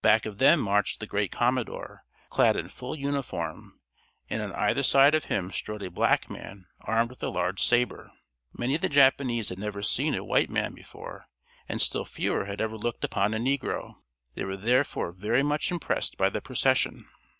[0.00, 3.80] Back of them marched the great commodore, clad in full uniform,
[4.30, 8.12] and on either side of him strode a black man armed with a large sabre.
[8.56, 11.26] Many of the Japanese had never seen a white man before,
[11.68, 13.96] and still fewer had ever looked upon a negro.
[14.36, 17.08] They were therefore very much impressed by the procession.